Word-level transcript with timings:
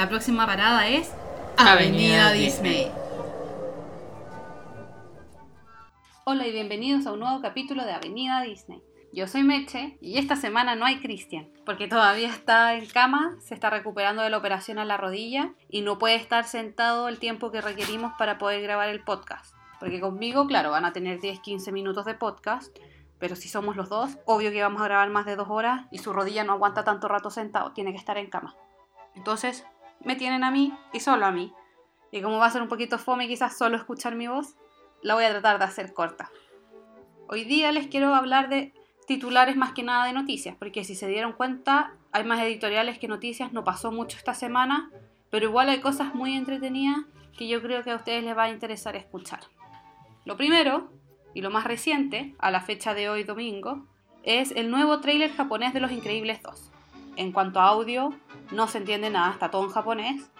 La 0.00 0.08
próxima 0.08 0.46
parada 0.46 0.88
es 0.88 1.12
Avenida 1.58 2.28
Avenida 2.28 2.32
Disney. 2.32 2.90
Hola 6.24 6.46
y 6.46 6.52
bienvenidos 6.52 7.04
a 7.04 7.12
un 7.12 7.20
nuevo 7.20 7.42
capítulo 7.42 7.84
de 7.84 7.92
Avenida 7.92 8.40
Disney. 8.40 8.82
Yo 9.12 9.26
soy 9.26 9.42
Meche 9.42 9.98
y 10.00 10.16
esta 10.16 10.36
semana 10.36 10.74
no 10.74 10.86
hay 10.86 11.00
Cristian 11.00 11.50
porque 11.66 11.86
todavía 11.86 12.30
está 12.30 12.72
en 12.76 12.86
cama, 12.86 13.36
se 13.40 13.52
está 13.52 13.68
recuperando 13.68 14.22
de 14.22 14.30
la 14.30 14.38
operación 14.38 14.78
a 14.78 14.86
la 14.86 14.96
rodilla 14.96 15.52
y 15.68 15.82
no 15.82 15.98
puede 15.98 16.14
estar 16.14 16.44
sentado 16.44 17.08
el 17.08 17.18
tiempo 17.18 17.50
que 17.50 17.60
requerimos 17.60 18.14
para 18.16 18.38
poder 18.38 18.62
grabar 18.62 18.88
el 18.88 19.04
podcast. 19.04 19.54
Porque 19.80 20.00
conmigo, 20.00 20.46
claro, 20.46 20.70
van 20.70 20.86
a 20.86 20.94
tener 20.94 21.20
10-15 21.20 21.72
minutos 21.72 22.06
de 22.06 22.14
podcast, 22.14 22.74
pero 23.18 23.36
si 23.36 23.50
somos 23.50 23.76
los 23.76 23.90
dos, 23.90 24.16
obvio 24.24 24.50
que 24.50 24.62
vamos 24.62 24.80
a 24.80 24.86
grabar 24.86 25.10
más 25.10 25.26
de 25.26 25.36
dos 25.36 25.48
horas 25.50 25.88
y 25.90 25.98
su 25.98 26.14
rodilla 26.14 26.42
no 26.42 26.54
aguanta 26.54 26.84
tanto 26.84 27.06
rato 27.06 27.28
sentado, 27.28 27.72
tiene 27.72 27.92
que 27.92 27.98
estar 27.98 28.16
en 28.16 28.30
cama. 28.30 28.56
Entonces, 29.14 29.66
me 30.04 30.16
tienen 30.16 30.44
a 30.44 30.50
mí 30.50 30.72
y 30.92 31.00
solo 31.00 31.26
a 31.26 31.30
mí. 31.30 31.52
Y 32.12 32.22
como 32.22 32.38
va 32.38 32.46
a 32.46 32.50
ser 32.50 32.62
un 32.62 32.68
poquito 32.68 32.98
fome 32.98 33.28
quizás 33.28 33.56
solo 33.56 33.76
escuchar 33.76 34.14
mi 34.14 34.26
voz, 34.26 34.56
la 35.02 35.14
voy 35.14 35.24
a 35.24 35.30
tratar 35.30 35.58
de 35.58 35.64
hacer 35.64 35.92
corta. 35.92 36.30
Hoy 37.28 37.44
día 37.44 37.70
les 37.72 37.86
quiero 37.86 38.14
hablar 38.14 38.48
de 38.48 38.74
titulares 39.06 39.56
más 39.56 39.72
que 39.72 39.82
nada 39.82 40.06
de 40.06 40.12
noticias, 40.12 40.56
porque 40.58 40.84
si 40.84 40.94
se 40.94 41.08
dieron 41.08 41.32
cuenta, 41.32 41.94
hay 42.12 42.24
más 42.24 42.40
editoriales 42.40 42.98
que 42.98 43.08
noticias, 43.08 43.52
no 43.52 43.64
pasó 43.64 43.92
mucho 43.92 44.16
esta 44.16 44.34
semana, 44.34 44.90
pero 45.30 45.46
igual 45.46 45.68
hay 45.68 45.80
cosas 45.80 46.14
muy 46.14 46.34
entretenidas 46.36 47.04
que 47.36 47.48
yo 47.48 47.62
creo 47.62 47.82
que 47.82 47.92
a 47.92 47.96
ustedes 47.96 48.24
les 48.24 48.36
va 48.36 48.44
a 48.44 48.50
interesar 48.50 48.96
escuchar. 48.96 49.40
Lo 50.24 50.36
primero, 50.36 50.90
y 51.34 51.40
lo 51.40 51.50
más 51.50 51.64
reciente, 51.64 52.34
a 52.38 52.50
la 52.50 52.60
fecha 52.60 52.94
de 52.94 53.08
hoy 53.08 53.24
domingo, 53.24 53.86
es 54.22 54.52
el 54.52 54.70
nuevo 54.70 55.00
tráiler 55.00 55.32
japonés 55.32 55.72
de 55.72 55.80
Los 55.80 55.92
Increíbles 55.92 56.42
2. 56.42 56.72
En 57.20 57.32
cuanto 57.32 57.60
a 57.60 57.66
audio, 57.66 58.14
no 58.50 58.66
se 58.66 58.78
entiende 58.78 59.10
nada, 59.10 59.30
está 59.30 59.50
todo 59.50 59.64
en 59.64 59.68
japonés, 59.68 60.30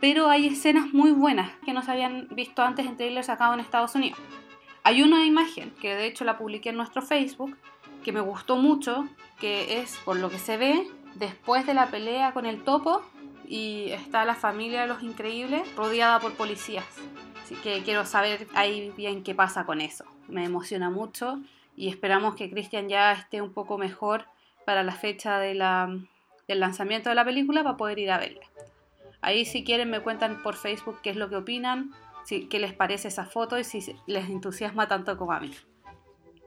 pero 0.00 0.28
hay 0.28 0.48
escenas 0.48 0.92
muy 0.92 1.12
buenas 1.12 1.52
que 1.64 1.72
no 1.72 1.84
se 1.84 1.92
habían 1.92 2.26
visto 2.32 2.62
antes 2.62 2.84
en 2.84 2.96
trailers 2.96 3.28
sacados 3.28 3.54
en 3.54 3.60
Estados 3.60 3.94
Unidos. 3.94 4.18
Hay 4.82 5.04
una 5.04 5.24
imagen 5.24 5.70
que 5.80 5.94
de 5.94 6.04
hecho 6.04 6.24
la 6.24 6.36
publiqué 6.36 6.70
en 6.70 6.78
nuestro 6.78 7.00
Facebook 7.00 7.56
que 8.02 8.10
me 8.10 8.20
gustó 8.20 8.56
mucho, 8.56 9.06
que 9.38 9.78
es 9.78 9.98
por 9.98 10.16
lo 10.16 10.28
que 10.28 10.40
se 10.40 10.56
ve 10.56 10.88
después 11.14 11.64
de 11.64 11.74
la 11.74 11.86
pelea 11.92 12.32
con 12.32 12.44
el 12.44 12.64
topo 12.64 13.02
y 13.46 13.90
está 13.90 14.24
la 14.24 14.34
familia 14.34 14.80
de 14.80 14.88
los 14.88 15.04
increíbles 15.04 15.76
rodeada 15.76 16.18
por 16.18 16.34
policías. 16.34 16.86
Así 17.40 17.54
que 17.54 17.84
quiero 17.84 18.04
saber 18.04 18.48
ahí 18.56 18.92
bien 18.96 19.22
qué 19.22 19.36
pasa 19.36 19.64
con 19.64 19.80
eso. 19.80 20.04
Me 20.26 20.44
emociona 20.44 20.90
mucho 20.90 21.38
y 21.76 21.88
esperamos 21.88 22.34
que 22.34 22.50
Christian 22.50 22.88
ya 22.88 23.12
esté 23.12 23.40
un 23.40 23.52
poco 23.52 23.78
mejor 23.78 24.24
para 24.64 24.82
la 24.82 24.90
fecha 24.90 25.38
de 25.38 25.54
la, 25.54 25.96
del 26.48 26.60
lanzamiento 26.60 27.08
de 27.08 27.14
la 27.14 27.24
película 27.24 27.62
para 27.62 27.76
poder 27.76 27.98
ir 27.98 28.10
a 28.10 28.18
verla. 28.18 28.46
Ahí 29.20 29.44
si 29.44 29.64
quieren 29.64 29.90
me 29.90 30.00
cuentan 30.00 30.42
por 30.42 30.54
Facebook 30.54 31.00
qué 31.02 31.10
es 31.10 31.16
lo 31.16 31.28
que 31.28 31.36
opinan, 31.36 31.92
si, 32.24 32.46
qué 32.46 32.58
les 32.58 32.72
parece 32.72 33.08
esa 33.08 33.24
foto 33.24 33.58
y 33.58 33.64
si 33.64 33.94
les 34.06 34.28
entusiasma 34.28 34.88
tanto 34.88 35.16
como 35.16 35.32
a 35.32 35.40
mí. 35.40 35.52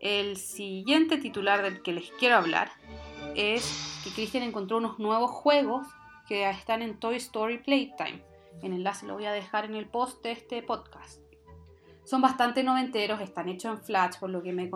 El 0.01 0.37
siguiente 0.37 1.17
titular 1.17 1.61
del 1.61 1.81
que 1.81 1.91
les 1.91 2.11
quiero 2.11 2.37
hablar 2.37 2.71
es 3.35 4.01
que 4.03 4.11
Christian 4.11 4.43
encontró 4.43 4.77
unos 4.77 4.97
nuevos 4.97 5.31
juegos 5.31 5.87
que 6.27 6.49
están 6.49 6.81
en 6.81 6.99
Toy 6.99 7.17
Story 7.17 7.57
Playtime. 7.57 8.23
El 8.61 8.73
enlace 8.73 9.05
lo 9.05 9.15
voy 9.15 9.25
a 9.25 9.31
dejar 9.31 9.65
en 9.65 9.75
el 9.75 9.87
post 9.87 10.23
de 10.23 10.31
este 10.31 10.61
podcast. 10.61 11.28
Son 12.09 12.21
bastante 12.23 12.63
noventeros, 12.63 13.21
están 13.21 13.49
hechos 13.49 13.77
en 13.77 13.85
Flash, 13.85 14.17
por 14.19 14.31
lo 14.31 14.41
que 14.41 14.51
me, 14.51 14.67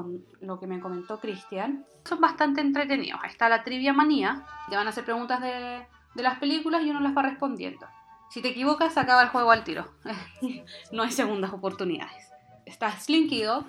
lo 0.41 0.59
que 0.59 0.67
me 0.67 0.79
comentó 0.79 1.19
Christian. 1.19 1.83
Son 2.05 2.21
bastante 2.21 2.61
entretenidos. 2.61 3.19
Está 3.25 3.49
la 3.49 3.63
trivia 3.63 3.91
manía, 3.91 4.45
te 4.69 4.75
van 4.75 4.85
a 4.85 4.91
hacer 4.91 5.03
preguntas 5.03 5.41
de, 5.41 5.83
de 6.13 6.23
las 6.23 6.37
películas 6.37 6.83
y 6.83 6.91
uno 6.91 6.99
las 6.99 7.17
va 7.17 7.23
respondiendo. 7.23 7.87
Si 8.29 8.43
te 8.43 8.49
equivocas, 8.49 8.95
acaba 8.99 9.23
el 9.23 9.29
juego 9.29 9.49
al 9.49 9.63
tiro. 9.63 9.87
no 10.91 11.01
hay 11.01 11.11
segundas 11.11 11.51
oportunidades. 11.51 12.31
Está 12.67 12.91
Slinky 12.91 13.41
Dog, 13.41 13.65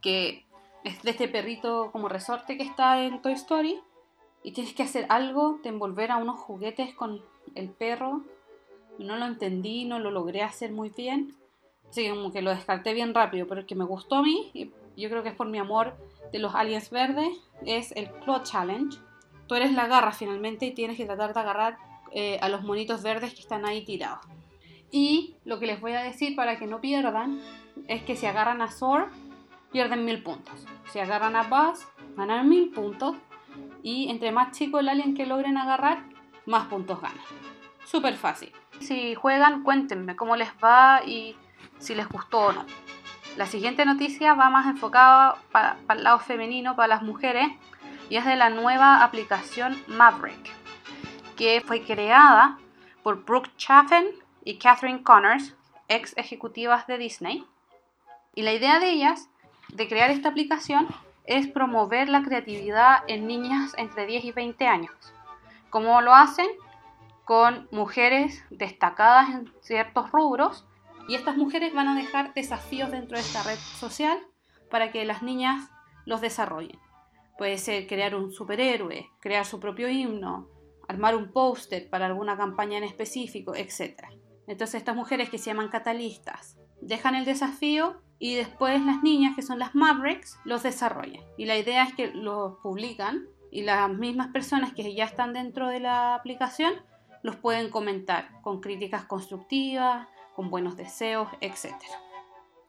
que 0.00 0.46
es 0.84 1.02
de 1.02 1.10
este 1.10 1.26
perrito 1.26 1.90
como 1.90 2.08
resorte 2.08 2.56
que 2.56 2.62
está 2.62 3.02
en 3.02 3.20
Toy 3.20 3.32
Story. 3.32 3.76
Y 4.44 4.52
tienes 4.52 4.72
que 4.72 4.84
hacer 4.84 5.06
algo 5.08 5.58
de 5.64 5.70
envolver 5.70 6.12
a 6.12 6.18
unos 6.18 6.38
juguetes 6.38 6.94
con 6.94 7.20
el 7.56 7.70
perro. 7.70 8.22
No 9.00 9.16
lo 9.16 9.26
entendí, 9.26 9.84
no 9.84 9.98
lo 9.98 10.12
logré 10.12 10.44
hacer 10.44 10.70
muy 10.70 10.90
bien. 10.90 11.34
Que 11.94 12.10
como 12.10 12.32
que 12.32 12.42
lo 12.42 12.50
descarté 12.50 12.92
bien 12.92 13.14
rápido, 13.14 13.46
pero 13.46 13.60
el 13.60 13.66
que 13.66 13.74
me 13.74 13.84
gustó 13.84 14.16
a 14.16 14.22
mí, 14.22 14.50
y 14.52 14.70
yo 15.00 15.08
creo 15.08 15.22
que 15.22 15.28
es 15.28 15.34
por 15.34 15.48
mi 15.48 15.58
amor 15.58 15.96
de 16.32 16.38
los 16.38 16.54
aliens 16.54 16.90
verdes, 16.90 17.36
es 17.64 17.92
el 17.92 18.10
Claw 18.10 18.42
Challenge. 18.42 18.98
Tú 19.46 19.54
eres 19.54 19.72
la 19.72 19.86
garra 19.86 20.12
finalmente 20.12 20.66
y 20.66 20.72
tienes 20.72 20.96
que 20.96 21.04
tratar 21.04 21.34
de 21.34 21.40
agarrar 21.40 21.78
eh, 22.12 22.38
a 22.40 22.48
los 22.48 22.62
monitos 22.62 23.02
verdes 23.02 23.34
que 23.34 23.40
están 23.40 23.64
ahí 23.64 23.84
tirados. 23.84 24.24
Y 24.90 25.36
lo 25.44 25.58
que 25.58 25.66
les 25.66 25.80
voy 25.80 25.92
a 25.92 26.02
decir 26.02 26.36
para 26.36 26.58
que 26.58 26.66
no 26.66 26.80
pierdan 26.80 27.40
es 27.88 28.02
que 28.02 28.16
si 28.16 28.26
agarran 28.26 28.62
a 28.62 28.70
Zor, 28.70 29.10
pierden 29.72 30.04
mil 30.04 30.22
puntos. 30.22 30.66
Si 30.92 30.98
agarran 30.98 31.36
a 31.36 31.42
Buzz, 31.42 31.86
ganan 32.16 32.48
mil 32.48 32.70
puntos. 32.70 33.16
Y 33.82 34.08
entre 34.08 34.32
más 34.32 34.56
chico 34.56 34.78
el 34.78 34.88
alien 34.88 35.14
que 35.14 35.26
logren 35.26 35.56
agarrar, 35.56 36.04
más 36.46 36.66
puntos 36.66 37.00
ganan. 37.00 37.24
Súper 37.84 38.14
fácil. 38.14 38.52
Si 38.80 39.14
juegan, 39.14 39.62
cuéntenme 39.62 40.16
cómo 40.16 40.36
les 40.36 40.50
va 40.62 41.02
y 41.04 41.36
si 41.78 41.94
les 41.94 42.08
gustó 42.08 42.46
o 42.46 42.52
no. 42.52 42.64
La 43.36 43.46
siguiente 43.46 43.84
noticia 43.84 44.34
va 44.34 44.48
más 44.48 44.66
enfocada 44.66 45.36
para, 45.50 45.76
el 45.90 46.04
lado 46.04 46.20
femenino, 46.20 46.76
para 46.76 46.88
las 46.88 47.02
mujeres, 47.02 47.48
y 48.08 48.16
es 48.16 48.24
de 48.24 48.36
la 48.36 48.48
nueva 48.50 49.02
aplicación 49.02 49.82
Maverick, 49.88 50.52
que 51.36 51.60
fue 51.66 51.82
creada 51.82 52.58
por 53.02 53.24
Brooke 53.24 53.50
Chaffin 53.56 54.06
y 54.44 54.58
Catherine 54.58 55.02
Connors, 55.02 55.56
ex 55.88 56.16
ejecutivas 56.16 56.86
de 56.86 56.98
Disney. 56.98 57.44
Y 58.36 58.42
la 58.42 58.52
idea 58.52 58.78
de 58.78 58.90
ellas, 58.90 59.28
de 59.68 59.88
crear 59.88 60.10
esta 60.10 60.28
aplicación, 60.28 60.86
es 61.24 61.48
promover 61.48 62.08
la 62.08 62.22
creatividad 62.22 63.02
en 63.08 63.26
niñas 63.26 63.72
entre 63.78 64.06
10 64.06 64.26
y 64.26 64.32
20 64.32 64.66
años. 64.66 64.94
¿Cómo 65.70 66.00
lo 66.02 66.14
hacen? 66.14 66.46
Con 67.24 67.66
mujeres 67.72 68.44
destacadas 68.50 69.30
en 69.30 69.52
ciertos 69.60 70.12
rubros 70.12 70.64
y 71.08 71.14
estas 71.14 71.36
mujeres 71.36 71.74
van 71.74 71.88
a 71.88 71.96
dejar 71.96 72.34
desafíos 72.34 72.90
dentro 72.90 73.16
de 73.16 73.22
esta 73.22 73.42
red 73.42 73.58
social 73.58 74.18
para 74.70 74.90
que 74.90 75.04
las 75.04 75.22
niñas 75.22 75.70
los 76.06 76.20
desarrollen. 76.20 76.78
Puede 77.36 77.58
ser 77.58 77.86
crear 77.86 78.14
un 78.14 78.32
superhéroe, 78.32 79.10
crear 79.20 79.44
su 79.44 79.60
propio 79.60 79.88
himno, 79.88 80.48
armar 80.88 81.16
un 81.16 81.32
póster 81.32 81.88
para 81.90 82.06
alguna 82.06 82.36
campaña 82.36 82.78
en 82.78 82.84
específico, 82.84 83.54
etc. 83.54 84.02
Entonces 84.46 84.76
estas 84.76 84.96
mujeres 84.96 85.30
que 85.30 85.38
se 85.38 85.46
llaman 85.46 85.68
catalistas 85.68 86.58
dejan 86.80 87.14
el 87.14 87.24
desafío 87.24 88.00
y 88.18 88.34
después 88.34 88.80
las 88.84 89.02
niñas, 89.02 89.34
que 89.34 89.42
son 89.42 89.58
las 89.58 89.74
Mavericks, 89.74 90.38
los 90.44 90.62
desarrollan. 90.62 91.24
Y 91.36 91.46
la 91.46 91.58
idea 91.58 91.84
es 91.84 91.94
que 91.94 92.08
los 92.08 92.56
publican 92.62 93.26
y 93.50 93.62
las 93.62 93.90
mismas 93.90 94.28
personas 94.28 94.72
que 94.72 94.94
ya 94.94 95.04
están 95.04 95.32
dentro 95.32 95.68
de 95.68 95.80
la 95.80 96.14
aplicación 96.14 96.74
los 97.22 97.36
pueden 97.36 97.70
comentar 97.70 98.40
con 98.42 98.60
críticas 98.60 99.06
constructivas, 99.06 100.08
con 100.34 100.50
buenos 100.50 100.76
deseos, 100.76 101.28
etc. 101.40 101.74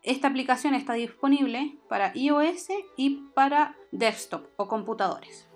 Esta 0.04 0.28
aplicación 0.28 0.76
está 0.76 0.94
disponible 0.94 1.78
para 1.90 2.12
iOS 2.16 2.68
y 2.96 3.22
para 3.34 3.76
desktop 3.92 4.48
o 4.56 4.68
computadores. 4.68 5.48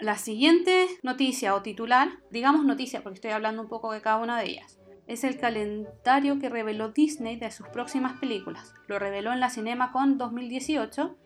La 0.00 0.16
siguiente 0.16 0.88
noticia 1.02 1.54
o 1.54 1.62
titular, 1.62 2.08
digamos 2.30 2.64
noticia 2.64 3.02
porque 3.02 3.16
estoy 3.16 3.30
hablando 3.30 3.62
un 3.62 3.68
poco 3.68 3.92
de 3.92 4.00
cada 4.00 4.18
una 4.18 4.38
de 4.38 4.50
ellas, 4.50 4.78
es 5.06 5.24
el 5.24 5.38
calendario 5.38 6.38
que 6.38 6.48
reveló 6.48 6.88
Disney 6.90 7.36
de 7.36 7.50
sus 7.50 7.68
próximas 7.68 8.18
películas. 8.18 8.74
Lo 8.88 8.98
reveló 8.98 9.32
en 9.32 9.40
la 9.40 9.50
CinemaCon 9.50 10.18
2018 10.18 11.16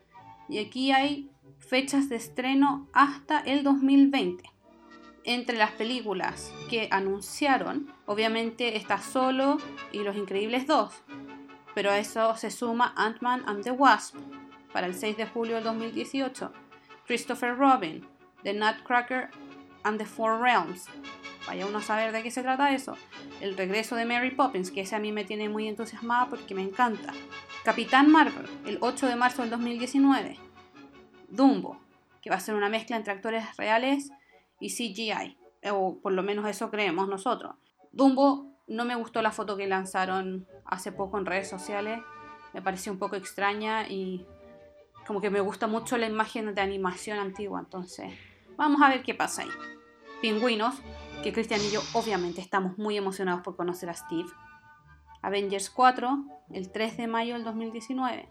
y 0.49 0.59
aquí 0.59 0.93
hay 0.93 1.31
fechas 1.59 2.09
de 2.09 2.17
estreno 2.17 2.89
hasta 2.93 3.41
el 3.41 3.63
2020 3.63 4.60
entre 5.25 5.57
las 5.57 5.73
películas 5.73 6.53
que 6.69 6.89
anunciaron, 6.91 7.93
obviamente 8.07 8.77
está 8.77 8.99
Solo 8.99 9.59
y 9.93 9.99
Los 9.99 10.17
Increíbles 10.17 10.67
2, 10.67 10.93
pero 11.75 11.91
a 11.91 11.99
eso 11.99 12.37
se 12.37 12.51
suma 12.51 12.93
Ant-Man 12.97 13.45
and 13.47 13.63
the 13.63 13.71
Wasp 13.71 14.17
para 14.73 14.87
el 14.87 14.95
6 14.95 15.17
de 15.17 15.27
julio 15.27 15.57
del 15.57 15.65
2018, 15.65 16.53
Christopher 17.07 17.57
Robin, 17.57 18.07
The 18.43 18.55
Nutcracker 18.55 19.31
and 19.83 19.99
the 19.99 20.07
Four 20.07 20.41
Realms, 20.41 20.87
vaya 21.47 21.67
uno 21.67 21.79
a 21.79 21.83
saber 21.83 22.13
de 22.13 22.23
qué 22.23 22.31
se 22.31 22.43
trata 22.43 22.73
eso, 22.73 22.97
el 23.41 23.57
regreso 23.57 23.97
de 23.97 24.05
Mary 24.05 24.31
Poppins, 24.31 24.71
que 24.71 24.83
ese 24.83 24.97
a 24.97 25.01
mí 25.01 25.13
me 25.13 25.25
tiene 25.25 25.49
muy 25.49 25.69
entusiasmada 25.69 26.29
porque 26.29 26.55
me 26.55 26.63
encanta, 26.63 27.13
Capitán 27.65 28.11
Marvel, 28.11 28.47
el 28.67 28.79
8 28.81 29.07
de 29.07 29.17
marzo 29.17 29.43
del 29.43 29.51
2019, 29.51 30.39
Dumbo, 31.29 31.81
que 32.23 32.31
va 32.31 32.37
a 32.37 32.41
ser 32.41 32.55
una 32.55 32.69
mezcla 32.69 32.97
entre 32.97 33.13
actores 33.13 33.57
reales 33.57 34.11
y 34.61 34.69
CGI, 34.71 35.37
o 35.71 35.99
por 36.01 36.13
lo 36.13 36.23
menos 36.23 36.47
eso 36.47 36.71
creemos 36.71 37.09
nosotros. 37.09 37.57
Dumbo 37.93 38.47
no 38.69 38.85
me 38.85 38.95
gustó 38.95 39.21
la 39.23 39.33
foto 39.33 39.57
que 39.57 39.67
lanzaron 39.67 40.47
hace 40.65 40.93
poco 40.93 41.19
en 41.19 41.27
redes 41.27 41.49
sociales, 41.49 42.01
me 42.53 42.63
pareció 42.63 42.93
un 42.93 42.99
poco 42.99 43.17
extraña 43.17 43.89
y 43.89 44.27
como 45.07 45.21
que 45.21 45.31
me 45.31 45.41
gusta 45.41 45.67
mucho 45.67 45.97
la 45.97 46.07
imagen 46.07 46.55
de 46.55 46.61
animación 46.61 47.19
antigua, 47.19 47.61
entonces 47.61 48.13
vamos 48.57 48.81
a 48.83 48.89
ver 48.89 49.03
qué 49.03 49.15
pasa 49.15 49.43
ahí. 49.43 49.51
Pingüinos, 50.21 50.77
que 51.23 51.33
Cristian 51.33 51.61
y 51.61 51.71
yo 51.71 51.81
obviamente 51.95 52.41
estamos 52.41 52.77
muy 52.79 52.97
emocionados 52.97 53.43
por 53.43 53.57
conocer 53.57 53.89
a 53.89 53.95
Steve. 53.95 54.29
Avengers 55.23 55.71
4, 55.71 56.25
el 56.53 56.71
3 56.71 56.97
de 56.97 57.07
mayo 57.07 57.35
del 57.35 57.45
2019. 57.45 58.29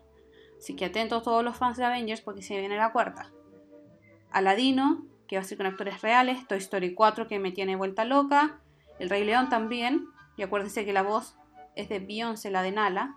Así 0.57 0.75
que 0.75 0.85
atentos 0.85 1.23
todos 1.23 1.43
los 1.43 1.57
fans 1.57 1.77
de 1.77 1.85
Avengers 1.85 2.21
porque 2.21 2.41
se 2.41 2.57
viene 2.59 2.77
la 2.77 2.91
cuarta. 2.91 3.31
Aladino, 4.31 5.05
que 5.29 5.35
va 5.35 5.43
a 5.43 5.45
ser 5.45 5.57
con 5.57 5.67
actores 5.67 6.01
reales. 6.01 6.45
Toy 6.47 6.57
Story 6.57 6.95
4, 6.95 7.27
que 7.27 7.37
me 7.37 7.51
tiene 7.51 7.75
vuelta 7.75 8.03
loca. 8.03 8.59
El 8.97 9.09
Rey 9.09 9.23
León 9.23 9.47
también. 9.47 10.07
Y 10.35 10.41
acuérdense 10.41 10.85
que 10.85 10.91
la 10.91 11.03
voz 11.03 11.37
es 11.75 11.87
de 11.87 11.99
Beyoncé, 11.99 12.49
la 12.49 12.63
de 12.63 12.71
Nala. 12.71 13.15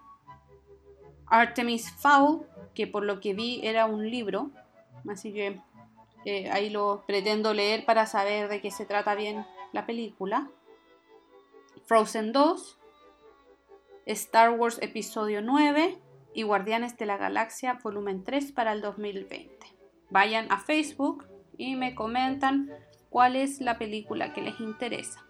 Artemis 1.26 1.90
Fowl, 1.90 2.46
que 2.74 2.86
por 2.86 3.04
lo 3.04 3.18
que 3.18 3.32
vi 3.32 3.66
era 3.66 3.86
un 3.86 4.10
libro. 4.10 4.50
Así 5.08 5.32
que 5.32 5.58
eh, 6.26 6.50
ahí 6.50 6.68
lo 6.68 7.02
pretendo 7.06 7.54
leer 7.54 7.86
para 7.86 8.04
saber 8.04 8.50
de 8.50 8.60
qué 8.60 8.70
se 8.70 8.84
trata 8.84 9.14
bien 9.14 9.46
la 9.72 9.86
película. 9.86 10.50
Frozen 11.86 12.32
2. 12.32 12.78
Star 14.04 14.50
Wars 14.50 14.78
Episodio 14.82 15.40
9 15.40 15.98
y 16.34 16.42
Guardianes 16.42 16.98
de 16.98 17.06
la 17.06 17.16
Galaxia 17.16 17.78
Volumen 17.82 18.22
3 18.22 18.52
para 18.52 18.72
el 18.72 18.82
2020. 18.82 19.66
Vayan 20.10 20.50
a 20.50 20.58
Facebook 20.58 21.31
y 21.56 21.76
me 21.76 21.94
comentan 21.94 22.70
cuál 23.10 23.36
es 23.36 23.60
la 23.60 23.78
película 23.78 24.32
que 24.32 24.42
les 24.42 24.58
interesa. 24.60 25.24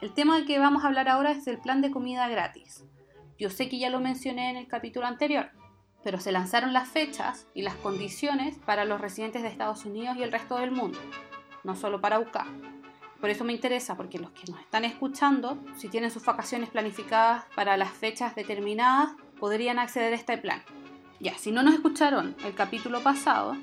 El 0.00 0.14
tema 0.14 0.36
del 0.36 0.46
que 0.46 0.58
vamos 0.58 0.84
a 0.84 0.86
hablar 0.86 1.08
ahora 1.08 1.32
es 1.32 1.46
el 1.46 1.58
plan 1.58 1.82
de 1.82 1.90
comida 1.90 2.28
gratis. 2.28 2.84
Yo 3.38 3.50
sé 3.50 3.68
que 3.68 3.78
ya 3.78 3.90
lo 3.90 4.00
mencioné 4.00 4.50
en 4.50 4.56
el 4.56 4.68
capítulo 4.68 5.06
anterior, 5.06 5.50
pero 6.04 6.20
se 6.20 6.32
lanzaron 6.32 6.72
las 6.72 6.88
fechas 6.88 7.48
y 7.54 7.62
las 7.62 7.74
condiciones 7.74 8.58
para 8.58 8.84
los 8.84 9.00
residentes 9.00 9.42
de 9.42 9.48
Estados 9.48 9.84
Unidos 9.84 10.16
y 10.16 10.22
el 10.22 10.32
resto 10.32 10.56
del 10.56 10.70
mundo, 10.70 10.98
no 11.64 11.74
solo 11.74 12.00
para 12.00 12.20
UK. 12.20 12.38
Por 13.20 13.30
eso 13.30 13.44
me 13.44 13.52
interesa, 13.52 13.96
porque 13.96 14.18
los 14.18 14.30
que 14.30 14.50
nos 14.50 14.60
están 14.60 14.84
escuchando, 14.84 15.58
si 15.76 15.88
tienen 15.88 16.12
sus 16.12 16.24
vacaciones 16.24 16.70
planificadas 16.70 17.44
para 17.56 17.76
las 17.76 17.90
fechas 17.90 18.36
determinadas, 18.36 19.10
podrían 19.40 19.80
acceder 19.80 20.12
a 20.12 20.16
este 20.16 20.38
plan. 20.38 20.62
Ya, 21.18 21.36
si 21.36 21.50
no 21.50 21.64
nos 21.64 21.74
escucharon 21.74 22.36
el 22.44 22.54
capítulo 22.54 23.02
pasado, 23.02 23.56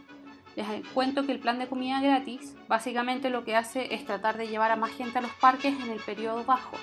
les 0.56 0.88
cuento 0.90 1.26
que 1.26 1.32
el 1.32 1.40
plan 1.40 1.60
de 1.60 1.68
comida 1.68 2.02
gratis 2.02 2.56
básicamente 2.68 3.30
lo 3.30 3.44
que 3.44 3.56
hace 3.56 3.94
es 3.94 4.06
tratar 4.06 4.38
de 4.38 4.48
llevar 4.48 4.72
a 4.72 4.76
más 4.76 4.92
gente 4.92 5.20
a 5.20 5.22
los 5.22 5.32
parques 5.34 5.78
en 5.80 5.90
el 5.90 6.00
periodo 6.00 6.44
bajo. 6.46 6.78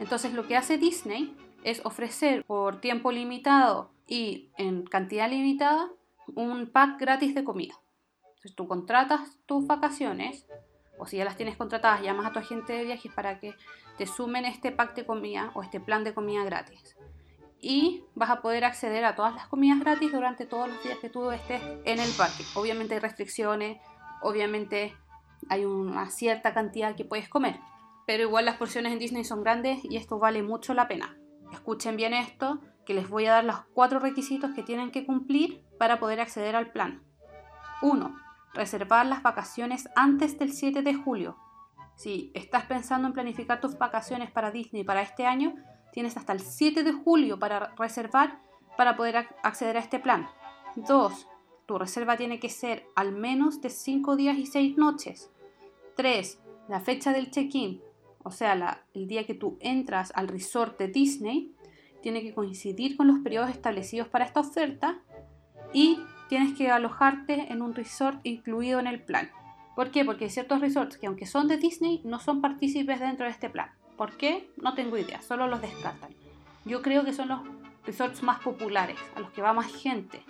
Entonces 0.00 0.32
lo 0.32 0.46
que 0.46 0.56
hace 0.56 0.78
Disney 0.78 1.36
es 1.64 1.84
ofrecer 1.84 2.44
por 2.44 2.80
tiempo 2.80 3.12
limitado 3.12 3.90
y 4.06 4.50
en 4.56 4.84
cantidad 4.84 5.28
limitada 5.28 5.90
un 6.34 6.66
pack 6.66 6.98
gratis 6.98 7.34
de 7.34 7.44
comida. 7.44 7.74
Entonces 8.22 8.54
tú 8.54 8.66
contratas 8.66 9.38
tus 9.46 9.66
vacaciones 9.66 10.46
o 10.98 11.06
si 11.06 11.16
ya 11.18 11.24
las 11.24 11.36
tienes 11.36 11.56
contratadas, 11.56 12.02
llamas 12.02 12.26
a 12.26 12.32
tu 12.32 12.38
agente 12.38 12.72
de 12.72 12.84
viajes 12.84 13.12
para 13.12 13.38
que 13.38 13.54
te 13.98 14.06
sumen 14.06 14.44
este 14.44 14.72
pack 14.72 14.94
de 14.94 15.06
comida 15.06 15.50
o 15.54 15.62
este 15.62 15.80
plan 15.80 16.04
de 16.04 16.14
comida 16.14 16.44
gratis. 16.44 16.96
Y 17.60 18.04
vas 18.14 18.30
a 18.30 18.40
poder 18.40 18.64
acceder 18.64 19.04
a 19.04 19.16
todas 19.16 19.34
las 19.34 19.48
comidas 19.48 19.80
gratis 19.80 20.12
durante 20.12 20.46
todos 20.46 20.68
los 20.68 20.82
días 20.82 20.98
que 20.98 21.10
tú 21.10 21.30
estés 21.30 21.60
en 21.84 21.98
el 21.98 22.10
parque. 22.12 22.44
Obviamente 22.54 22.94
hay 22.94 23.00
restricciones, 23.00 23.80
obviamente 24.22 24.94
hay 25.48 25.64
una 25.64 26.08
cierta 26.10 26.54
cantidad 26.54 26.94
que 26.94 27.04
puedes 27.04 27.28
comer, 27.28 27.58
pero 28.06 28.22
igual 28.22 28.44
las 28.44 28.56
porciones 28.56 28.92
en 28.92 28.98
Disney 28.98 29.24
son 29.24 29.42
grandes 29.42 29.80
y 29.84 29.96
esto 29.96 30.18
vale 30.18 30.42
mucho 30.42 30.72
la 30.74 30.88
pena. 30.88 31.16
Escuchen 31.52 31.96
bien 31.96 32.14
esto, 32.14 32.60
que 32.86 32.94
les 32.94 33.08
voy 33.08 33.26
a 33.26 33.32
dar 33.32 33.44
los 33.44 33.60
cuatro 33.74 33.98
requisitos 33.98 34.52
que 34.52 34.62
tienen 34.62 34.90
que 34.90 35.04
cumplir 35.04 35.64
para 35.78 35.98
poder 35.98 36.20
acceder 36.20 36.54
al 36.54 36.70
plan. 36.70 37.02
1 37.82 38.28
reservar 38.54 39.06
las 39.06 39.22
vacaciones 39.22 39.88
antes 39.94 40.38
del 40.38 40.52
7 40.52 40.82
de 40.82 40.94
julio. 40.94 41.36
Si 41.96 42.30
estás 42.34 42.64
pensando 42.64 43.08
en 43.08 43.14
planificar 43.14 43.60
tus 43.60 43.78
vacaciones 43.78 44.30
para 44.30 44.50
Disney 44.50 44.84
para 44.84 45.02
este 45.02 45.26
año, 45.26 45.54
tienes 45.92 46.16
hasta 46.16 46.32
el 46.32 46.40
7 46.40 46.82
de 46.82 46.92
julio 46.92 47.38
para 47.38 47.74
reservar 47.76 48.40
para 48.76 48.96
poder 48.96 49.26
acceder 49.42 49.76
a 49.76 49.80
este 49.80 49.98
plan. 49.98 50.28
2. 50.76 51.26
Tu 51.66 51.78
reserva 51.78 52.16
tiene 52.16 52.38
que 52.38 52.48
ser 52.48 52.86
al 52.94 53.12
menos 53.12 53.60
de 53.60 53.70
5 53.70 54.14
días 54.14 54.38
y 54.38 54.46
6 54.46 54.76
noches. 54.78 55.32
3. 55.96 56.40
La 56.68 56.78
fecha 56.80 57.12
del 57.12 57.30
check-in, 57.32 57.82
o 58.22 58.30
sea, 58.30 58.84
el 58.94 59.08
día 59.08 59.26
que 59.26 59.34
tú 59.34 59.58
entras 59.60 60.12
al 60.14 60.28
resort 60.28 60.78
de 60.78 60.86
Disney, 60.86 61.52
tiene 62.02 62.22
que 62.22 62.32
coincidir 62.32 62.96
con 62.96 63.08
los 63.08 63.18
periodos 63.18 63.50
establecidos 63.50 64.06
para 64.06 64.24
esta 64.24 64.40
oferta. 64.40 65.02
Y 65.72 65.98
tienes 66.28 66.56
que 66.56 66.70
alojarte 66.70 67.52
en 67.52 67.62
un 67.62 67.74
resort 67.74 68.20
incluido 68.22 68.78
en 68.78 68.86
el 68.86 69.02
plan. 69.02 69.30
¿Por 69.74 69.90
qué? 69.90 70.04
Porque 70.04 70.24
hay 70.24 70.30
ciertos 70.30 70.60
resorts 70.60 70.96
que 70.98 71.06
aunque 71.06 71.26
son 71.26 71.48
de 71.48 71.56
Disney 71.56 72.00
no 72.04 72.20
son 72.20 72.40
partícipes 72.40 73.00
dentro 73.00 73.26
de 73.26 73.32
este 73.32 73.50
plan. 73.50 73.70
¿Por 73.98 74.16
qué? 74.16 74.48
No 74.62 74.74
tengo 74.74 74.96
idea, 74.96 75.20
solo 75.20 75.48
los 75.48 75.60
descartan. 75.60 76.14
Yo 76.64 76.82
creo 76.82 77.04
que 77.04 77.12
son 77.12 77.28
los 77.28 77.40
resorts 77.84 78.22
más 78.22 78.38
populares, 78.38 78.96
a 79.16 79.20
los 79.20 79.32
que 79.32 79.42
va 79.42 79.52
más 79.52 79.74
gente. 79.74 80.22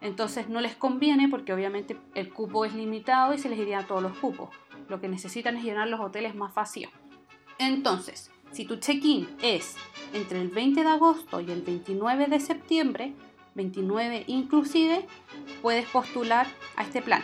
Entonces 0.00 0.48
no 0.48 0.60
les 0.60 0.74
conviene 0.74 1.28
porque 1.28 1.52
obviamente 1.52 1.96
el 2.16 2.32
cupo 2.32 2.64
es 2.64 2.74
limitado 2.74 3.32
y 3.32 3.38
se 3.38 3.48
les 3.48 3.58
irían 3.60 3.86
todos 3.86 4.02
los 4.02 4.18
cupos. 4.18 4.50
Lo 4.88 5.00
que 5.00 5.08
necesitan 5.08 5.56
es 5.56 5.62
llenar 5.62 5.86
los 5.86 6.00
hoteles 6.00 6.34
más 6.34 6.52
vacíos. 6.54 6.90
Entonces, 7.58 8.32
si 8.50 8.64
tu 8.64 8.76
check-in 8.76 9.28
es 9.40 9.76
entre 10.12 10.40
el 10.40 10.48
20 10.48 10.82
de 10.82 10.88
agosto 10.88 11.40
y 11.40 11.52
el 11.52 11.62
29 11.62 12.26
de 12.26 12.40
septiembre, 12.40 13.14
29 13.54 14.24
inclusive, 14.26 15.06
puedes 15.62 15.86
postular 15.86 16.48
a 16.74 16.82
este 16.82 17.00
plan. 17.00 17.22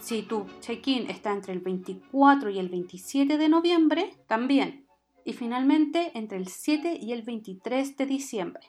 Si 0.00 0.22
tu 0.22 0.46
check-in 0.60 1.10
está 1.10 1.32
entre 1.32 1.52
el 1.52 1.58
24 1.58 2.50
y 2.50 2.60
el 2.60 2.68
27 2.68 3.38
de 3.38 3.48
noviembre, 3.48 4.14
también. 4.28 4.86
Y 5.24 5.32
finalmente 5.32 6.10
entre 6.14 6.38
el 6.38 6.48
7 6.48 6.98
y 7.00 7.12
el 7.12 7.22
23 7.22 7.96
de 7.96 8.06
diciembre. 8.06 8.62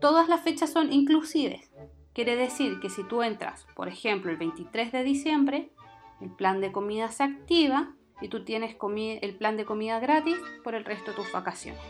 Todas 0.00 0.28
las 0.28 0.42
fechas 0.42 0.70
son 0.70 0.92
inclusives. 0.92 1.70
Quiere 2.12 2.36
decir 2.36 2.80
que 2.80 2.90
si 2.90 3.04
tú 3.04 3.22
entras, 3.22 3.66
por 3.74 3.88
ejemplo, 3.88 4.30
el 4.30 4.36
23 4.36 4.92
de 4.92 5.02
diciembre, 5.02 5.72
el 6.20 6.30
plan 6.30 6.60
de 6.60 6.72
comida 6.72 7.08
se 7.10 7.22
activa 7.22 7.94
y 8.20 8.28
tú 8.28 8.44
tienes 8.44 8.76
el 9.22 9.36
plan 9.36 9.56
de 9.56 9.64
comida 9.64 9.98
gratis 9.98 10.36
por 10.62 10.74
el 10.74 10.84
resto 10.84 11.10
de 11.10 11.16
tus 11.16 11.32
vacaciones. 11.32 11.82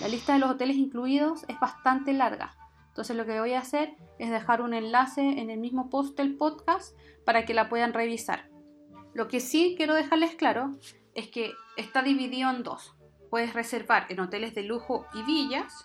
La 0.00 0.08
lista 0.08 0.32
de 0.32 0.40
los 0.40 0.50
hoteles 0.50 0.76
incluidos 0.76 1.44
es 1.48 1.58
bastante 1.60 2.12
larga, 2.12 2.56
entonces 2.88 3.14
lo 3.14 3.26
que 3.26 3.38
voy 3.38 3.52
a 3.52 3.60
hacer 3.60 3.94
es 4.18 4.30
dejar 4.30 4.62
un 4.62 4.72
enlace 4.72 5.20
en 5.20 5.50
el 5.50 5.60
mismo 5.60 5.90
post 5.90 6.16
del 6.16 6.34
podcast 6.36 6.96
para 7.26 7.44
que 7.44 7.52
la 7.52 7.68
puedan 7.68 7.92
revisar. 7.92 8.48
Lo 9.12 9.28
que 9.28 9.40
sí 9.40 9.74
quiero 9.76 9.94
dejarles 9.94 10.34
claro 10.34 10.72
es 11.16 11.28
que 11.28 11.52
está 11.76 12.02
dividido 12.02 12.48
en 12.50 12.62
dos. 12.62 12.94
Puedes 13.28 13.54
reservar 13.54 14.06
en 14.08 14.20
hoteles 14.20 14.54
de 14.54 14.62
lujo 14.62 15.06
y 15.14 15.24
villas 15.24 15.84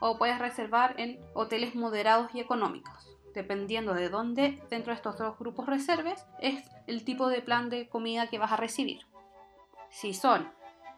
o 0.00 0.18
puedes 0.18 0.38
reservar 0.38 0.94
en 0.98 1.18
hoteles 1.32 1.74
moderados 1.74 2.34
y 2.34 2.40
económicos. 2.40 3.16
Dependiendo 3.32 3.94
de 3.94 4.10
dónde 4.10 4.62
dentro 4.68 4.92
de 4.92 4.96
estos 4.96 5.18
dos 5.18 5.38
grupos 5.38 5.64
reserves, 5.66 6.26
es 6.40 6.62
el 6.86 7.04
tipo 7.04 7.28
de 7.28 7.40
plan 7.40 7.70
de 7.70 7.88
comida 7.88 8.28
que 8.28 8.38
vas 8.38 8.52
a 8.52 8.56
recibir. 8.56 9.06
Si 9.88 10.12
son 10.12 10.52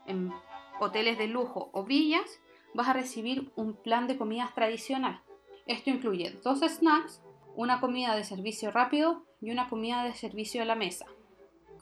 en 0.07 0.33
hoteles 0.81 1.19
de 1.19 1.29
lujo 1.29 1.71
o 1.73 1.85
villas, 1.85 2.41
vas 2.75 2.89
a 2.89 2.93
recibir 2.93 3.53
un 3.55 3.75
plan 3.75 4.09
de 4.09 4.19
comidas 4.19 4.53
tradicional, 4.55 5.23
esto 5.67 5.91
incluye 5.91 6.31
dos 6.45 6.61
snacks, 6.61 7.21
una 7.57 7.81
comida 7.81 8.15
de 8.15 8.23
servicio 8.23 8.71
rápido 8.71 9.25
y 9.41 9.51
una 9.51 9.69
comida 9.69 10.05
de 10.05 10.15
servicio 10.15 10.63
a 10.63 10.65
la 10.65 10.77
mesa. 10.77 11.07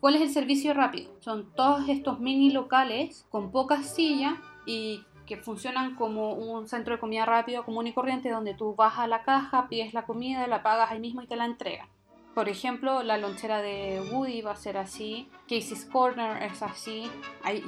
¿Cuál 0.05 0.17
es 0.17 0.21
el 0.21 0.29
servicio 0.29 0.75
rápido? 0.75 1.11
Son 1.21 1.51
todos 1.55 1.89
estos 1.89 2.21
mini 2.21 2.51
locales 2.51 3.27
con 3.31 3.51
pocas 3.51 3.95
sillas 3.95 4.35
y 4.67 5.03
que 5.25 5.39
funcionan 5.39 5.95
como 5.95 6.35
un 6.35 6.69
centro 6.69 6.93
de 6.93 7.01
comida 7.01 7.25
rápido 7.25 7.65
común 7.65 7.87
y 7.87 7.95
corriente 7.95 8.29
donde 8.29 8.53
tú 8.53 8.75
vas 8.75 8.99
a 8.99 9.07
la 9.07 9.23
caja, 9.23 9.67
pides 9.71 9.95
la 9.95 10.05
comida, 10.05 10.47
la 10.47 10.63
pagas 10.63 10.91
ahí 10.91 11.01
mismo 11.01 11.23
y 11.23 11.27
te 11.27 11.37
la 11.37 11.47
entregan. 11.47 11.89
Por 12.35 12.51
ejemplo, 12.51 13.03
la 13.03 13.17
lonchera 13.17 13.63
de 13.63 14.07
Woody 14.13 14.43
va 14.43 14.51
a 14.51 14.57
ser 14.57 14.77
así, 14.77 15.31
Casey's 15.49 15.87
Corner 15.87 16.43
es 16.43 16.63
así, 16.63 17.11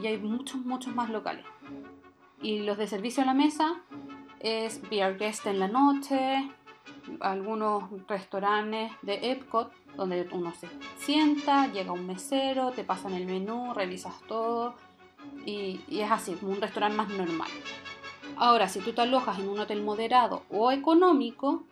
y 0.03 0.07
hay 0.07 0.19
muchos, 0.19 0.61
muchos 0.61 0.95
más 0.95 1.09
locales. 1.09 1.47
Y 2.43 2.59
los 2.65 2.77
de 2.77 2.87
servicio 2.87 3.23
a 3.23 3.27
la 3.27 3.33
mesa 3.33 3.81
es 4.41 4.87
Beer 4.91 5.17
Guest 5.17 5.47
en 5.47 5.59
la 5.59 5.69
noche, 5.69 6.51
algunos 7.21 7.85
restaurantes 8.07 8.93
de 9.03 9.33
Epcot 9.33 9.73
donde 9.97 10.29
uno 10.33 10.53
se 10.55 10.69
sienta, 10.99 11.67
llega 11.69 11.93
un 11.93 12.07
mesero, 12.07 12.73
te 12.73 12.85
pasan 12.85 13.15
el 13.15 13.27
menú, 13.27 13.73
revisas 13.75 14.21
todo 14.29 14.75
y, 15.45 15.81
y 15.89 16.01
es 16.01 16.11
así, 16.11 16.37
un 16.43 16.61
restaurante 16.61 16.97
más 16.97 17.09
normal. 17.09 17.51
Ahora, 18.37 18.69
si 18.69 18.81
tú 18.81 18.93
te 18.93 19.01
alojas 19.01 19.39
en 19.39 19.49
un 19.49 19.59
hotel 19.61 19.83
moderado 19.83 20.45
o 20.51 20.71
económico, 20.71 21.65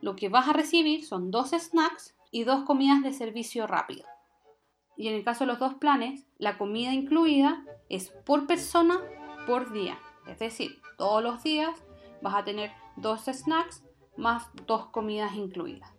lo 0.00 0.16
que 0.16 0.28
vas 0.28 0.48
a 0.48 0.52
recibir 0.52 1.04
son 1.04 1.30
dos 1.30 1.50
snacks 1.50 2.14
y 2.30 2.44
dos 2.44 2.64
comidas 2.64 3.02
de 3.02 3.12
servicio 3.12 3.66
rápido. 3.66 4.04
Y 4.96 5.08
en 5.08 5.14
el 5.14 5.24
caso 5.24 5.44
de 5.44 5.48
los 5.48 5.58
dos 5.58 5.74
planes, 5.74 6.26
la 6.38 6.58
comida 6.58 6.92
incluida 6.92 7.64
es 7.88 8.10
por 8.10 8.46
persona 8.46 9.00
por 9.46 9.72
día. 9.72 9.98
Es 10.26 10.38
decir, 10.38 10.80
todos 10.98 11.22
los 11.22 11.42
días 11.42 11.74
vas 12.20 12.34
a 12.34 12.44
tener 12.44 12.70
dos 12.96 13.22
snacks 13.24 13.82
más 14.20 14.48
dos 14.66 14.86
comidas 14.86 15.34
incluidas. 15.34 15.90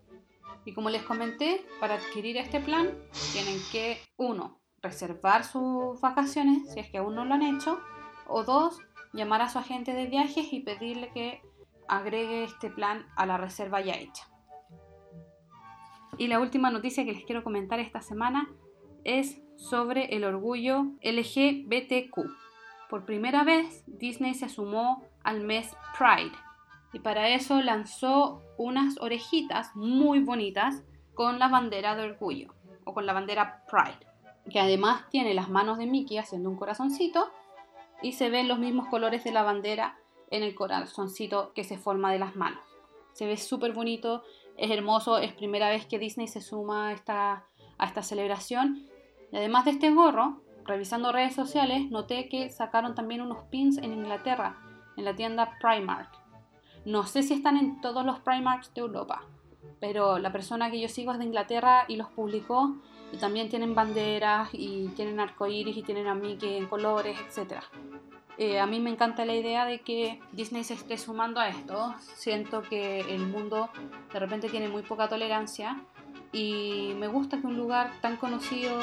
Y 0.63 0.73
como 0.73 0.89
les 0.89 1.03
comenté, 1.03 1.65
para 1.79 1.95
adquirir 1.95 2.37
este 2.37 2.59
plan 2.59 2.89
tienen 3.33 3.57
que, 3.71 3.97
uno, 4.15 4.61
reservar 4.81 5.43
sus 5.43 5.99
vacaciones 6.01 6.71
si 6.71 6.79
es 6.79 6.89
que 6.89 6.99
aún 6.99 7.15
no 7.15 7.25
lo 7.25 7.33
han 7.33 7.41
hecho. 7.41 7.79
O 8.27 8.43
dos, 8.43 8.79
llamar 9.11 9.41
a 9.41 9.49
su 9.49 9.57
agente 9.57 9.93
de 9.93 10.05
viajes 10.05 10.53
y 10.53 10.61
pedirle 10.61 11.09
que 11.09 11.41
agregue 11.87 12.43
este 12.43 12.69
plan 12.69 13.05
a 13.17 13.25
la 13.25 13.37
reserva 13.37 13.81
ya 13.81 13.95
hecha. 13.95 14.29
Y 16.17 16.27
la 16.27 16.39
última 16.39 16.69
noticia 16.69 17.03
que 17.05 17.13
les 17.13 17.25
quiero 17.25 17.43
comentar 17.43 17.79
esta 17.79 18.01
semana 18.01 18.47
es 19.03 19.41
sobre 19.55 20.15
el 20.15 20.23
orgullo 20.23 20.85
LGBTQ. 21.01 22.19
Por 22.89 23.05
primera 23.05 23.43
vez, 23.43 23.83
Disney 23.87 24.35
se 24.35 24.49
sumó 24.49 25.03
al 25.23 25.41
mes 25.41 25.75
Pride 25.97 26.50
y 26.93 26.99
para 26.99 27.29
eso 27.29 27.61
lanzó 27.61 28.41
unas 28.57 28.99
orejitas 28.99 29.75
muy 29.75 30.19
bonitas 30.19 30.83
con 31.13 31.39
la 31.39 31.47
bandera 31.47 31.95
de 31.95 32.03
orgullo 32.03 32.53
o 32.85 32.93
con 32.93 33.05
la 33.05 33.13
bandera 33.13 33.63
Pride, 33.69 34.07
que 34.49 34.59
además 34.59 35.09
tiene 35.09 35.33
las 35.33 35.49
manos 35.49 35.77
de 35.77 35.85
Mickey 35.85 36.17
haciendo 36.17 36.49
un 36.49 36.57
corazoncito 36.57 37.31
y 38.01 38.13
se 38.13 38.29
ven 38.29 38.47
los 38.47 38.59
mismos 38.59 38.87
colores 38.87 39.23
de 39.23 39.31
la 39.31 39.43
bandera 39.43 39.97
en 40.29 40.43
el 40.43 40.55
corazoncito 40.55 41.53
que 41.53 41.63
se 41.63 41.77
forma 41.77 42.11
de 42.11 42.19
las 42.19 42.35
manos. 42.35 42.63
Se 43.13 43.25
ve 43.25 43.37
súper 43.37 43.73
bonito, 43.73 44.23
es 44.57 44.71
hermoso, 44.71 45.17
es 45.17 45.33
primera 45.33 45.69
vez 45.69 45.85
que 45.85 45.99
Disney 45.99 46.27
se 46.27 46.41
suma 46.41 46.89
a 46.89 46.93
esta, 46.93 47.45
a 47.77 47.85
esta 47.85 48.01
celebración. 48.01 48.87
Y 49.31 49.37
además 49.37 49.65
de 49.65 49.71
este 49.71 49.91
gorro, 49.91 50.41
revisando 50.65 51.11
redes 51.11 51.35
sociales, 51.35 51.89
noté 51.91 52.29
que 52.29 52.49
sacaron 52.49 52.95
también 52.95 53.21
unos 53.21 53.43
pins 53.45 53.77
en 53.77 53.93
Inglaterra, 53.93 54.57
en 54.97 55.05
la 55.05 55.15
tienda 55.15 55.57
Primark. 55.59 56.20
No 56.85 57.05
sé 57.05 57.21
si 57.23 57.33
están 57.33 57.57
en 57.57 57.79
todos 57.81 58.05
los 58.05 58.19
Primarks 58.19 58.73
de 58.73 58.81
Europa, 58.81 59.23
pero 59.79 60.17
la 60.17 60.31
persona 60.31 60.71
que 60.71 60.79
yo 60.79 60.87
sigo 60.87 61.11
es 61.11 61.19
de 61.19 61.25
Inglaterra 61.25 61.85
y 61.87 61.95
los 61.95 62.09
publicó. 62.09 62.75
También 63.19 63.49
tienen 63.49 63.75
banderas 63.75 64.49
y 64.53 64.87
tienen 64.89 65.19
arcoíris 65.19 65.75
y 65.77 65.83
tienen 65.83 66.07
a 66.07 66.15
Mickey 66.15 66.57
en 66.57 66.67
colores, 66.67 67.17
etc. 67.19 67.61
Eh, 68.37 68.59
a 68.59 68.65
mí 68.65 68.79
me 68.79 68.89
encanta 68.89 69.25
la 69.25 69.35
idea 69.35 69.65
de 69.65 69.81
que 69.81 70.19
Disney 70.31 70.63
se 70.63 70.73
esté 70.73 70.97
sumando 70.97 71.39
a 71.39 71.49
esto. 71.49 71.93
Siento 71.99 72.61
que 72.63 73.01
el 73.01 73.27
mundo 73.27 73.69
de 74.11 74.19
repente 74.19 74.49
tiene 74.49 74.69
muy 74.69 74.81
poca 74.81 75.09
tolerancia 75.09 75.83
y 76.31 76.93
me 76.97 77.07
gusta 77.07 77.39
que 77.39 77.47
un 77.47 77.57
lugar 77.57 77.91
tan 78.01 78.17
conocido, 78.17 78.79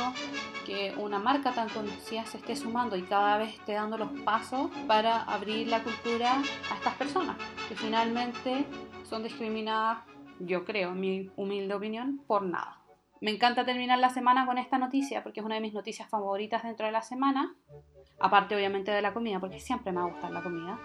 que 0.66 0.94
una 0.98 1.18
marca 1.18 1.52
tan 1.52 1.68
conocida 1.68 2.26
se 2.26 2.38
esté 2.38 2.56
sumando 2.56 2.96
y 2.96 3.02
cada 3.02 3.38
vez 3.38 3.54
esté 3.54 3.72
dando 3.72 3.96
los 3.96 4.10
pasos 4.20 4.70
para 4.86 5.22
abrir 5.22 5.68
la 5.68 5.82
cultura 5.82 6.42
a 6.70 6.74
estas 6.74 6.94
personas, 6.94 7.36
que 7.68 7.74
finalmente 7.74 8.66
son 9.04 9.22
discriminadas, 9.22 9.98
yo 10.40 10.64
creo, 10.64 10.92
mi 10.92 11.30
humilde 11.36 11.74
opinión, 11.74 12.20
por 12.26 12.42
nada. 12.42 12.82
Me 13.20 13.32
encanta 13.32 13.64
terminar 13.64 13.98
la 13.98 14.10
semana 14.10 14.46
con 14.46 14.58
esta 14.58 14.78
noticia 14.78 15.22
porque 15.22 15.40
es 15.40 15.46
una 15.46 15.56
de 15.56 15.60
mis 15.60 15.74
noticias 15.74 16.08
favoritas 16.08 16.62
dentro 16.62 16.86
de 16.86 16.92
la 16.92 17.02
semana 17.02 17.56
aparte 18.20 18.56
obviamente 18.56 18.90
de 18.90 19.02
la 19.02 19.12
comida, 19.12 19.40
porque 19.40 19.60
siempre 19.60 19.92
me 19.92 20.02
gusta 20.02 20.30
la 20.30 20.42
comida, 20.42 20.78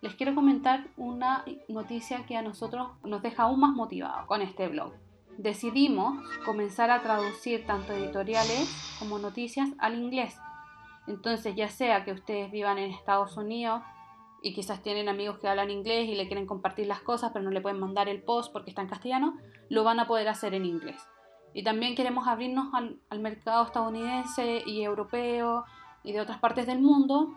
les 0.00 0.14
quiero 0.14 0.34
comentar 0.34 0.86
una 0.96 1.44
noticia 1.68 2.26
que 2.26 2.36
a 2.36 2.42
nosotros 2.42 2.88
nos 3.04 3.22
deja 3.22 3.44
aún 3.44 3.60
más 3.60 3.74
motivados 3.74 4.26
con 4.26 4.42
este 4.42 4.68
blog. 4.68 4.92
Decidimos 5.38 6.16
comenzar 6.44 6.90
a 6.90 7.02
traducir 7.02 7.66
tanto 7.66 7.92
editoriales 7.92 8.96
como 8.98 9.18
noticias 9.18 9.70
al 9.78 9.94
inglés. 9.96 10.36
Entonces, 11.06 11.54
ya 11.56 11.68
sea 11.68 12.04
que 12.04 12.12
ustedes 12.12 12.50
vivan 12.50 12.78
en 12.78 12.90
Estados 12.90 13.36
Unidos 13.36 13.82
y 14.42 14.54
quizás 14.54 14.82
tienen 14.82 15.08
amigos 15.08 15.38
que 15.38 15.48
hablan 15.48 15.70
inglés 15.70 16.08
y 16.08 16.14
le 16.14 16.26
quieren 16.26 16.46
compartir 16.46 16.86
las 16.86 17.00
cosas, 17.00 17.30
pero 17.32 17.44
no 17.44 17.50
le 17.50 17.60
pueden 17.60 17.80
mandar 17.80 18.08
el 18.08 18.22
post 18.22 18.52
porque 18.52 18.70
está 18.70 18.82
en 18.82 18.88
castellano, 18.88 19.38
lo 19.70 19.84
van 19.84 20.00
a 20.00 20.06
poder 20.06 20.28
hacer 20.28 20.54
en 20.54 20.66
inglés. 20.66 21.02
Y 21.54 21.62
también 21.62 21.94
queremos 21.94 22.26
abrirnos 22.28 22.68
al, 22.74 23.20
mercado 23.20 23.64
estadounidense 23.64 24.62
y 24.66 24.82
europeo 24.82 25.64
y 26.02 26.12
de 26.12 26.20
otras 26.20 26.38
partes 26.38 26.66
del 26.66 26.80
mundo, 26.80 27.32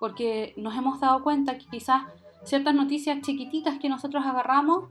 porque 0.00 0.52
nos 0.56 0.76
hemos 0.76 1.00
dado 1.00 1.22
cuenta 1.22 1.58
que 1.58 1.66
quizás 1.66 2.02
ciertas 2.44 2.74
noticias 2.74 3.20
chiquititas 3.20 3.78
que 3.78 3.88
nosotros 3.88 4.24
agarramos 4.26 4.88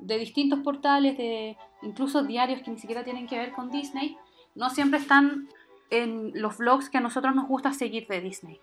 de 0.00 0.18
distintos 0.18 0.60
portales, 0.60 1.16
de 1.16 1.56
incluso 1.82 2.22
diarios 2.22 2.62
que 2.62 2.70
ni 2.70 2.78
siquiera 2.78 3.04
tienen 3.04 3.26
que 3.26 3.38
ver 3.38 3.52
con 3.52 3.70
Disney, 3.70 4.16
no 4.54 4.70
siempre 4.70 5.00
están 5.00 5.48
en 5.90 6.32
los 6.34 6.58
vlogs 6.58 6.90
que 6.90 6.98
a 6.98 7.00
nosotros 7.00 7.34
nos 7.34 7.46
gusta 7.48 7.72
seguir 7.72 8.06
de 8.06 8.20
Disney. 8.20 8.60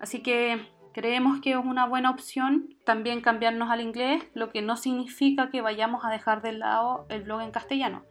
Así 0.00 0.22
que 0.22 0.60
creemos 0.92 1.40
que 1.40 1.52
es 1.52 1.56
una 1.56 1.86
buena 1.86 2.10
opción 2.10 2.74
también 2.84 3.20
cambiarnos 3.20 3.70
al 3.70 3.80
inglés, 3.80 4.22
lo 4.34 4.50
que 4.50 4.62
no 4.62 4.76
significa 4.76 5.50
que 5.50 5.60
vayamos 5.60 6.04
a 6.04 6.10
dejar 6.10 6.42
de 6.42 6.52
lado 6.52 7.06
el 7.08 7.22
blog 7.22 7.40
en 7.40 7.50
castellano. 7.50 8.02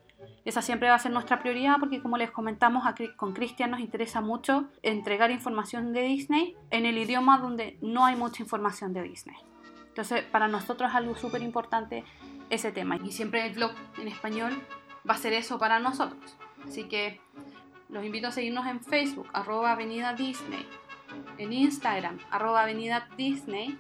Esa 0.45 0.61
siempre 0.61 0.89
va 0.89 0.95
a 0.95 0.99
ser 0.99 1.11
nuestra 1.11 1.39
prioridad 1.39 1.77
porque 1.79 2.01
como 2.01 2.17
les 2.17 2.31
comentamos 2.31 2.83
con 3.15 3.33
Cristian 3.33 3.71
nos 3.71 3.79
interesa 3.79 4.21
mucho 4.21 4.69
entregar 4.81 5.31
información 5.31 5.93
de 5.93 6.01
Disney 6.01 6.55
en 6.71 6.85
el 6.85 6.97
idioma 6.97 7.39
donde 7.39 7.77
no 7.81 8.05
hay 8.05 8.15
mucha 8.15 8.41
información 8.41 8.93
de 8.93 9.03
Disney. 9.03 9.37
Entonces 9.87 10.23
para 10.23 10.47
nosotros 10.47 10.89
es 10.89 10.95
algo 10.95 11.15
súper 11.15 11.41
importante 11.41 12.03
ese 12.51 12.72
tema 12.72 12.98
y 13.03 13.12
siempre 13.12 13.46
el 13.48 13.53
blog 13.53 13.72
en 13.98 14.08
español 14.08 14.53
va 15.10 15.15
a 15.15 15.17
ser 15.17 15.34
eso 15.34 15.58
para 15.58 15.79
nosotros. 15.79 16.38
Así 16.67 16.84
que 16.84 17.20
los 17.89 18.05
invito 18.05 18.27
a 18.27 18.31
seguirnos 18.31 18.67
en 18.67 18.81
Facebook, 18.81 19.27
arroba 19.34 19.72
Avenida 19.72 20.13
Disney, 20.13 20.67
en 21.38 21.51
Instagram, 21.51 22.20
arroba 22.29 22.62
Avenida 22.62 23.08
Disney 23.17 23.79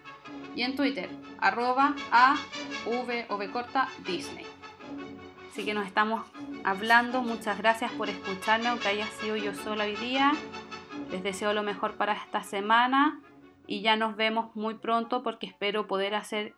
y 0.55 0.63
en 0.63 0.75
Twitter, 0.75 1.09
arroba 1.39 1.95
A, 2.11 2.35
V 2.85 3.51
corta 3.51 3.87
Disney. 4.05 4.45
Así 5.51 5.65
que 5.65 5.73
nos 5.73 5.85
estamos 5.85 6.25
hablando. 6.63 7.21
Muchas 7.21 7.57
gracias 7.57 7.91
por 7.91 8.09
escucharme, 8.09 8.69
aunque 8.69 8.87
haya 8.87 9.05
sido 9.05 9.35
yo 9.35 9.53
sola 9.53 9.83
hoy 9.83 9.97
día. 9.97 10.31
Les 11.11 11.23
deseo 11.23 11.53
lo 11.53 11.61
mejor 11.61 11.95
para 11.95 12.13
esta 12.13 12.41
semana 12.41 13.19
y 13.67 13.81
ya 13.81 13.97
nos 13.97 14.15
vemos 14.15 14.55
muy 14.55 14.75
pronto 14.75 15.23
porque 15.23 15.47
espero 15.47 15.87
poder 15.87 16.15
hacer... 16.15 16.55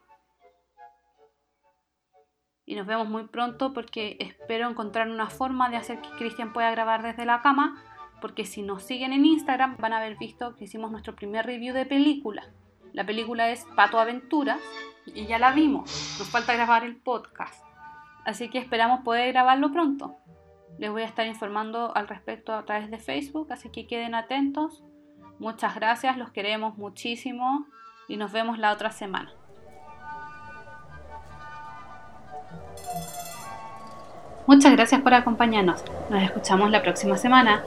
Y 2.65 2.75
nos 2.75 2.87
vemos 2.87 3.09
muy 3.09 3.27
pronto 3.27 3.73
porque 3.73 4.17
espero 4.19 4.69
encontrar 4.69 5.09
una 5.09 5.29
forma 5.29 5.69
de 5.69 5.77
hacer 5.77 6.01
que 6.01 6.09
Cristian 6.17 6.53
pueda 6.53 6.71
grabar 6.71 7.03
desde 7.03 7.25
la 7.25 7.41
cama. 7.41 7.81
Porque 8.21 8.45
si 8.45 8.61
nos 8.61 8.83
siguen 8.83 9.11
en 9.11 9.25
Instagram 9.25 9.75
van 9.77 9.93
a 9.93 9.97
haber 9.97 10.17
visto 10.17 10.55
que 10.55 10.65
hicimos 10.65 10.91
nuestro 10.91 11.15
primer 11.15 11.45
review 11.45 11.73
de 11.73 11.85
película. 11.85 12.47
La 12.93 13.05
película 13.05 13.49
es 13.49 13.65
Pato 13.75 13.99
Aventuras 13.99 14.61
y 15.07 15.25
ya 15.25 15.39
la 15.39 15.51
vimos. 15.51 15.89
Nos 16.19 16.29
falta 16.29 16.53
grabar 16.53 16.85
el 16.85 16.95
podcast. 16.95 17.65
Así 18.25 18.49
que 18.49 18.59
esperamos 18.59 19.01
poder 19.01 19.33
grabarlo 19.33 19.71
pronto. 19.71 20.17
Les 20.79 20.89
voy 20.89 21.01
a 21.01 21.05
estar 21.05 21.27
informando 21.27 21.95
al 21.95 22.07
respecto 22.07 22.53
a 22.53 22.65
través 22.65 22.89
de 22.89 22.97
Facebook, 22.97 23.51
así 23.51 23.69
que 23.69 23.87
queden 23.87 24.15
atentos. 24.15 24.83
Muchas 25.39 25.75
gracias, 25.75 26.17
los 26.17 26.31
queremos 26.31 26.77
muchísimo 26.77 27.67
y 28.07 28.17
nos 28.17 28.31
vemos 28.31 28.57
la 28.57 28.71
otra 28.71 28.91
semana. 28.91 29.33
Muchas 34.45 34.73
gracias 34.73 35.01
por 35.01 35.13
acompañarnos. 35.13 35.83
Nos 36.09 36.21
escuchamos 36.21 36.69
la 36.69 36.81
próxima 36.81 37.17
semana. 37.17 37.63